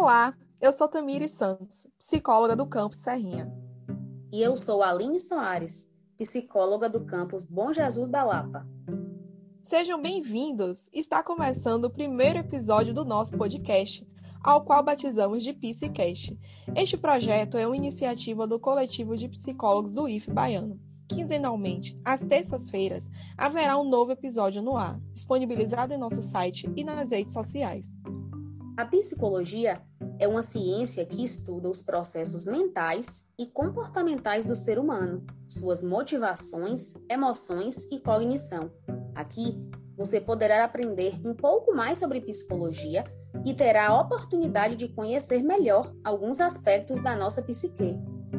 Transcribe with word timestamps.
Olá, 0.00 0.32
eu 0.60 0.72
sou 0.72 0.86
Tamires 0.86 1.32
Santos, 1.32 1.88
psicóloga 1.98 2.54
do 2.54 2.64
campus 2.64 2.98
Serrinha. 2.98 3.52
E 4.30 4.40
eu 4.40 4.56
sou 4.56 4.80
Aline 4.80 5.18
Soares, 5.18 5.92
psicóloga 6.16 6.88
do 6.88 7.04
campus 7.04 7.46
Bom 7.46 7.72
Jesus 7.72 8.08
da 8.08 8.22
Lapa. 8.22 8.64
Sejam 9.60 10.00
bem-vindos! 10.00 10.88
Está 10.92 11.20
começando 11.20 11.86
o 11.86 11.90
primeiro 11.90 12.38
episódio 12.38 12.94
do 12.94 13.04
nosso 13.04 13.36
podcast, 13.36 14.06
ao 14.40 14.64
qual 14.64 14.84
batizamos 14.84 15.42
de 15.42 15.52
PsiCast. 15.52 16.38
Este 16.76 16.96
projeto 16.96 17.56
é 17.56 17.66
uma 17.66 17.76
iniciativa 17.76 18.46
do 18.46 18.60
coletivo 18.60 19.16
de 19.16 19.28
psicólogos 19.28 19.90
do 19.90 20.08
IF 20.08 20.30
Baiano. 20.30 20.80
Quinzenalmente, 21.08 22.00
às 22.04 22.22
terças-feiras, 22.22 23.10
haverá 23.36 23.76
um 23.76 23.90
novo 23.90 24.12
episódio 24.12 24.62
no 24.62 24.76
ar, 24.76 25.00
disponibilizado 25.12 25.92
em 25.92 25.98
nosso 25.98 26.22
site 26.22 26.70
e 26.76 26.84
nas 26.84 27.10
redes 27.10 27.32
sociais. 27.32 27.98
A 28.78 28.84
psicologia 28.84 29.82
é 30.20 30.28
uma 30.28 30.40
ciência 30.40 31.04
que 31.04 31.24
estuda 31.24 31.68
os 31.68 31.82
processos 31.82 32.44
mentais 32.44 33.28
e 33.36 33.44
comportamentais 33.44 34.44
do 34.44 34.54
ser 34.54 34.78
humano, 34.78 35.26
suas 35.48 35.82
motivações, 35.82 36.94
emoções 37.10 37.88
e 37.90 37.98
cognição. 37.98 38.70
Aqui, 39.16 39.60
você 39.96 40.20
poderá 40.20 40.62
aprender 40.62 41.20
um 41.26 41.34
pouco 41.34 41.74
mais 41.74 41.98
sobre 41.98 42.20
psicologia 42.20 43.02
e 43.44 43.52
terá 43.52 43.88
a 43.88 44.00
oportunidade 44.00 44.76
de 44.76 44.86
conhecer 44.86 45.42
melhor 45.42 45.92
alguns 46.04 46.38
aspectos 46.38 47.00
da 47.00 47.16
nossa 47.16 47.42
psique. 47.42 47.98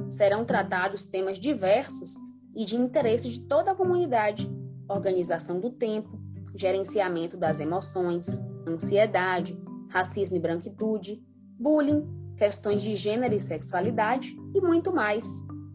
Serão 0.10 0.46
tratados 0.46 1.06
temas 1.06 1.38
diversos 1.38 2.14
e 2.56 2.64
de 2.64 2.78
interesse 2.78 3.28
de 3.28 3.42
toda 3.42 3.72
a 3.72 3.76
comunidade: 3.76 4.50
organização 4.88 5.60
do 5.60 5.70
tempo, 5.70 6.18
gerenciamento 6.56 7.36
das 7.36 7.60
emoções, 7.60 8.40
ansiedade, 8.66 9.59
racismo 9.90 10.38
e 10.38 10.40
branquitude, 10.40 11.22
bullying, 11.59 12.08
questões 12.38 12.82
de 12.82 12.95
gênero 12.95 13.34
e 13.34 13.42
sexualidade 13.42 14.38
e 14.56 14.62
muito 14.62 14.94
mais. 14.94 15.26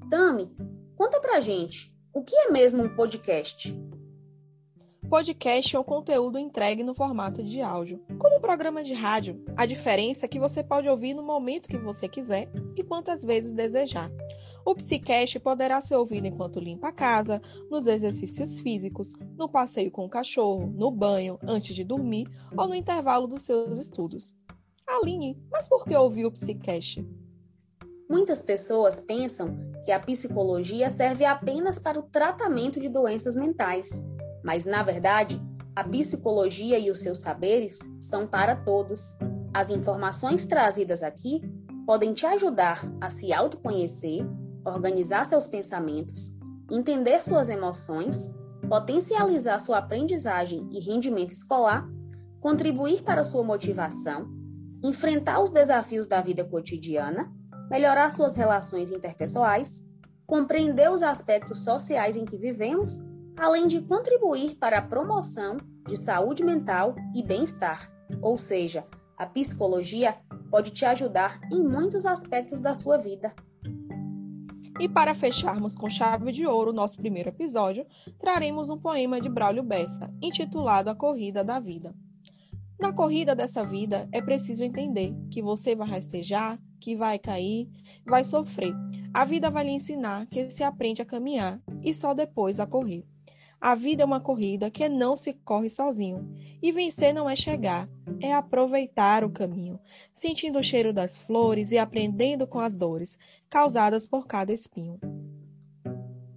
Tami, 0.09 0.51
conta 0.97 1.21
pra 1.21 1.41
gente, 1.41 1.95
o 2.13 2.23
que 2.23 2.35
é 2.35 2.51
mesmo 2.51 2.83
um 2.83 2.95
podcast? 2.95 3.77
Podcast 5.11 5.77
é 5.77 5.79
um 5.79 5.85
conteúdo 5.85 6.39
entregue 6.39 6.83
no 6.83 6.95
formato 6.95 7.43
de 7.45 7.61
áudio, 7.61 8.03
como 8.19 8.39
um 8.39 8.41
programa 8.41 8.83
de 8.83 8.95
rádio. 8.95 9.45
A 9.57 9.67
diferença 9.67 10.25
é 10.25 10.29
que 10.29 10.39
você 10.39 10.63
pode 10.63 10.89
ouvir 10.89 11.15
no 11.15 11.23
momento 11.23 11.69
que 11.69 11.77
você 11.77 12.09
quiser 12.09 12.51
e 12.75 12.83
quantas 12.83 13.23
vezes 13.23 13.53
desejar. 13.53 14.11
O 14.65 14.75
Psicast 14.75 15.39
poderá 15.41 15.81
ser 15.81 15.95
ouvido 15.97 16.27
enquanto 16.27 16.59
limpa 16.59 16.89
a 16.89 16.93
casa, 16.93 17.43
nos 17.71 17.87
exercícios 17.87 18.59
físicos, 18.61 19.13
no 19.37 19.47
passeio 19.47 19.91
com 19.91 20.07
o 20.07 20.09
cachorro, 20.09 20.73
no 20.75 20.91
banho, 20.91 21.39
antes 21.43 21.77
de 21.77 21.85
dormir 21.85 22.27
ou 22.57 22.67
no 22.67 22.75
intervalo 22.75 23.27
dos 23.27 23.43
seus 23.43 23.79
estudos. 23.79 24.35
Aline, 24.87 25.39
mas 25.51 25.69
por 25.69 25.85
que 25.85 25.95
ouvir 25.95 26.25
o 26.25 26.33
Psicast? 26.33 27.07
Muitas 28.09 28.43
pessoas 28.43 29.01
pensam 29.01 29.55
que 29.85 29.93
a 29.93 30.01
psicologia 30.01 30.89
serve 30.89 31.27
apenas 31.27 31.79
para 31.79 31.99
o 31.99 32.03
tratamento 32.03 32.81
de 32.81 32.89
doenças 32.89 33.37
mentais, 33.37 33.91
mas 34.43 34.65
na 34.65 34.83
verdade, 34.83 35.41
a 35.77 35.85
psicologia 35.85 36.79
e 36.79 36.91
os 36.91 37.01
seus 37.01 37.19
saberes 37.19 37.81
são 38.01 38.27
para 38.27 38.57
todos. 38.57 39.19
As 39.53 39.71
informações 39.71 40.47
trazidas 40.47 41.03
aqui 41.03 41.43
podem 41.85 42.15
te 42.15 42.25
ajudar 42.25 42.81
a 43.01 43.11
se 43.11 43.33
autoconhecer 43.33 44.25
organizar 44.65 45.27
seus 45.27 45.47
pensamentos, 45.47 46.39
entender 46.71 47.23
suas 47.23 47.49
emoções, 47.49 48.35
potencializar 48.69 49.59
sua 49.59 49.79
aprendizagem 49.79 50.69
e 50.73 50.81
rendimento 50.81 51.33
escolar, 51.33 51.87
contribuir 52.41 53.03
para 53.03 53.25
sua 53.25 53.43
motivação, 53.43 54.29
enfrentar 54.83 55.41
os 55.41 55.51
desafios 55.51 56.07
da 56.07 56.21
vida 56.21 56.45
cotidiana, 56.45 57.33
melhorar 57.71 58.11
suas 58.11 58.37
relações 58.37 58.91
interpessoais, 58.91 59.85
compreender 60.27 60.91
os 60.91 61.03
aspectos 61.03 61.65
sociais 61.65 62.17
em 62.17 62.25
que 62.25 62.37
vivemos, 62.37 62.99
além 63.37 63.67
de 63.67 63.81
contribuir 63.81 64.57
para 64.57 64.79
a 64.79 64.83
promoção 64.83 65.57
de 65.87 65.97
saúde 65.97 66.45
mental 66.45 66.95
e 67.15 67.23
bem-estar. 67.23 67.91
Ou 68.23 68.39
seja, 68.39 68.87
a 69.17 69.27
psicologia 69.27 70.17
pode 70.51 70.71
te 70.71 70.85
ajudar 70.85 71.39
em 71.51 71.63
muitos 71.63 72.07
aspectos 72.07 72.61
da 72.61 72.75
sua 72.75 72.97
vida. 72.97 73.35
E 74.81 74.89
para 74.89 75.15
fecharmos 75.15 75.77
com 75.77 75.89
chave 75.89 76.33
de 76.33 76.47
ouro 76.47 76.73
nosso 76.73 76.97
primeiro 76.97 77.29
episódio, 77.29 77.87
traremos 78.19 78.69
um 78.69 78.77
poema 78.77 79.21
de 79.21 79.29
Braulio 79.29 79.63
Bessa, 79.63 80.13
intitulado 80.21 80.91
A 80.91 80.95
Corrida 80.97 81.45
da 81.45 81.61
Vida. 81.61 81.95
Na 82.79 82.93
corrida 82.93 83.37
dessa 83.37 83.65
vida, 83.65 84.09
é 84.11 84.21
preciso 84.21 84.65
entender 84.65 85.15
que 85.31 85.41
você 85.41 85.77
vai 85.77 85.89
rastejar, 85.89 86.59
que 86.81 86.97
vai 86.97 87.19
cair, 87.19 87.69
vai 88.05 88.25
sofrer. 88.25 88.75
A 89.15 89.25
vida 89.25 89.49
vai 89.49 89.65
lhe 89.65 89.71
ensinar 89.71 90.27
que 90.27 90.51
se 90.51 90.65
aprende 90.65 91.01
a 91.01 91.07
caminhar 91.07 91.63
e 91.83 91.95
só 91.95 92.13
depois 92.13 92.59
a 92.59 92.67
correr. 92.67 93.07
A 93.65 93.75
vida 93.75 94.03
é 94.03 94.05
uma 94.05 94.21
corrida 94.21 94.71
que 94.71 94.87
não 94.91 95.17
se 95.17 95.33
corre 95.33 95.71
sozinho, 95.71 96.31
e 96.63 96.71
vencer 96.71 97.15
não 97.15 97.31
é 97.31 97.35
chegar, 97.35 97.89
é 98.21 98.31
aproveitar 98.31 99.25
o 99.25 99.31
caminho, 99.31 99.81
sentindo 100.13 100.59
o 100.59 100.63
cheiro 100.63 100.93
das 100.93 101.17
flores 101.17 101.73
e 101.73 101.79
aprendendo 101.79 102.47
com 102.47 102.61
as 102.61 102.77
dores 102.77 103.19
causadas 103.49 104.05
por 104.05 104.27
cada 104.27 104.53
espinho. 104.53 105.01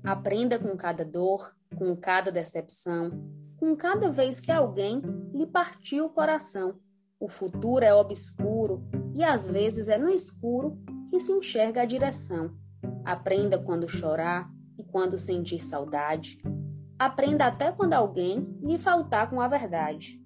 Aprenda 0.05 0.57
com 0.57 0.73
cada 0.77 1.03
dor, 1.03 1.53
com 1.77 1.93
cada 1.97 2.31
decepção, 2.31 3.11
com 3.57 3.75
cada 3.75 4.09
vez 4.09 4.39
que 4.39 4.49
alguém 4.49 5.01
lhe 5.33 5.45
partiu 5.45 6.05
o 6.05 6.09
coração. 6.09 6.79
O 7.19 7.27
futuro 7.27 7.83
é 7.83 7.93
obscuro 7.93 8.87
e 9.13 9.21
às 9.21 9.49
vezes 9.49 9.89
é 9.89 9.97
no 9.97 10.09
escuro 10.09 10.81
que 11.09 11.19
se 11.19 11.33
enxerga 11.33 11.81
a 11.81 11.85
direção. 11.85 12.55
Aprenda 13.03 13.59
quando 13.59 13.85
chorar 13.85 14.49
e 14.79 14.83
quando 14.85 15.19
sentir 15.19 15.61
saudade 15.61 16.37
Aprenda 16.99 17.45
até 17.45 17.71
quando 17.71 17.93
alguém 17.93 18.57
lhe 18.61 18.79
faltar 18.79 19.29
com 19.29 19.39
a 19.39 19.47
verdade. 19.47 20.19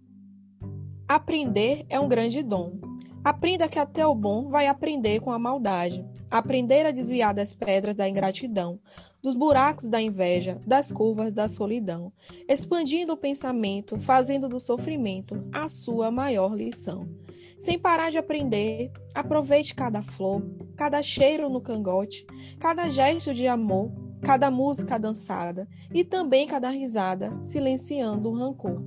Aprender 1.06 1.86
é 1.90 2.00
um 2.00 2.08
grande 2.08 2.42
dom. 2.42 2.80
Aprenda 3.24 3.68
que 3.68 3.78
até 3.78 4.08
o 4.08 4.16
bom 4.16 4.50
vai 4.50 4.68
aprender 4.68 5.20
com 5.20 5.32
a 5.32 5.38
maldade. 5.38 6.06
Aprender 6.30 6.86
a 6.86 6.92
desviar 6.92 7.34
das 7.34 7.54
pedras 7.54 7.94
da 7.94 8.08
ingratidão, 8.08 8.80
dos 9.22 9.36
buracos 9.36 9.90
da 9.90 10.02
inveja, 10.02 10.60
das 10.66 10.94
curvas 10.94 11.34
da 11.34 11.50
solidão, 11.50 12.14
expandindo 12.48 13.12
o 13.12 13.18
pensamento, 13.18 14.00
fazendo 14.00 14.48
do 14.48 14.60
sofrimento 14.60 15.46
a 15.52 15.68
sua 15.68 16.10
maior 16.10 16.56
lição. 16.56 17.06
Sem 17.58 17.78
parar 17.78 18.12
de 18.12 18.18
aprender, 18.18 18.92
aproveite 19.14 19.76
cada 19.76 20.02
flor, 20.02 20.42
cada 20.78 21.04
cheiro 21.04 21.50
no 21.50 21.60
cangote, 21.60 22.26
cada 22.60 22.88
gesto 22.88 23.34
de 23.34 23.46
amor, 23.46 23.92
cada 24.22 24.52
música 24.52 25.00
dançada 25.00 25.68
e 25.94 26.04
também 26.04 26.48
cada 26.48 26.70
risada, 26.70 27.38
silenciando 27.42 28.30
o 28.30 28.34
rancor. 28.34 28.82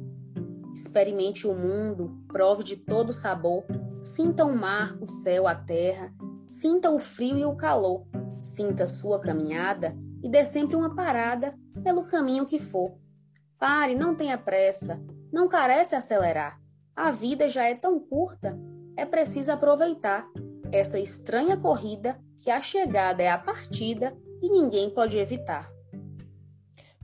Experimente 0.73 1.47
o 1.47 1.55
mundo, 1.55 2.19
prove 2.29 2.65
de 2.65 2.77
todo 2.77 3.13
sabor, 3.13 3.65
sinta 4.03 4.45
o 4.45 4.57
mar, 4.57 4.97
o 5.01 5.07
céu, 5.07 5.47
a 5.47 5.55
terra, 5.55 6.13
sinta 6.47 6.91
o 6.91 6.99
frio 6.99 7.39
e 7.39 7.45
o 7.45 7.57
calor, 7.57 8.07
sinta 8.41 8.89
sua 8.89 9.21
caminhada 9.21 9.97
e 10.23 10.29
dê 10.29 10.45
sempre 10.45 10.77
uma 10.77 10.95
parada 10.95 11.55
pelo 11.83 12.05
caminho 12.05 12.47
que 12.47 12.59
for. 12.59 12.97
Pare, 13.59 13.95
não 13.95 14.15
tenha 14.15 14.37
pressa, 14.37 15.03
não 15.33 15.49
carece 15.49 15.95
acelerar. 15.95 16.61
A 16.95 17.11
vida 17.11 17.49
já 17.49 17.65
é 17.69 17.75
tão 17.75 17.99
curta, 17.99 18.59
é 18.97 19.05
preciso 19.05 19.53
aproveitar 19.53 20.29
essa 20.73 20.99
estranha 20.99 21.57
corrida 21.57 22.21
que 22.39 22.51
a 22.51 22.61
chegada 22.61 23.23
é 23.23 23.31
a 23.31 23.39
partida 23.39 24.17
e 24.45 24.51
ninguém 24.51 24.91
pode 24.91 25.17
evitar. 25.17 25.73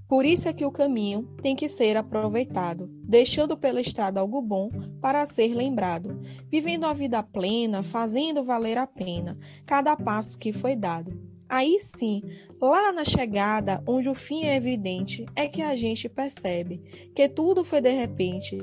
Por 0.06 0.27
isso 0.27 0.49
é 0.49 0.53
que 0.53 0.65
o 0.65 0.73
caminho 0.73 1.23
tem 1.41 1.56
que 1.56 1.69
ser 1.69 1.97
aproveitado, 1.97 2.91
deixando 3.04 3.57
pela 3.57 3.81
estrada 3.81 4.21
algo 4.21 4.42
bom 4.42 4.69
para 5.01 5.25
ser 5.25 5.54
lembrado, 5.54 6.21
vivendo 6.51 6.84
a 6.84 6.92
vida 6.92 7.22
plena, 7.22 7.83
fazendo 7.83 8.45
valer 8.45 8.77
a 8.77 8.87
pena 8.87 9.39
cada 9.65 9.97
passo 9.97 10.39
que 10.39 10.53
foi 10.53 10.77
dado. 10.77 11.16
Aí 11.48 11.78
sim, 11.81 12.22
lá 12.60 12.92
na 12.92 13.04
chegada, 13.04 13.83
onde 13.87 14.09
o 14.09 14.15
fim 14.15 14.45
é 14.45 14.57
evidente, 14.57 15.25
é 15.34 15.48
que 15.48 15.63
a 15.63 15.75
gente 15.75 16.09
percebe 16.09 17.10
que 17.15 17.28
tudo 17.28 17.65
foi 17.65 17.81
de 17.81 17.91
repente 17.91 18.59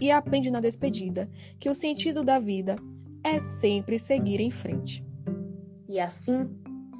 e 0.00 0.10
aprende 0.10 0.50
na 0.50 0.60
despedida 0.60 1.30
que 1.60 1.68
o 1.68 1.74
sentido 1.74 2.24
da 2.24 2.38
vida 2.38 2.76
é 3.22 3.38
sempre 3.40 3.98
seguir 3.98 4.40
em 4.40 4.50
frente. 4.50 5.04
E 5.88 6.00
assim 6.00 6.48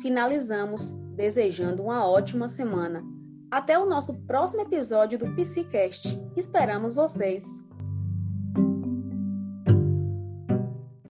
finalizamos 0.03 1.04
desejando 1.14 1.82
uma 1.82 2.06
ótima 2.06 2.49
semana. 2.49 3.05
Até 3.50 3.78
o 3.78 3.87
nosso 3.87 4.22
próximo 4.26 4.62
episódio 4.62 5.19
do 5.19 5.34
PsiCast. 5.34 6.20
Esperamos 6.37 6.94
vocês! 6.94 7.74